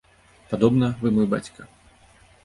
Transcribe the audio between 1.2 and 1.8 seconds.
бацька.